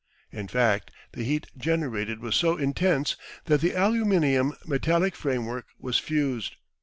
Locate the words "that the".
3.45-3.73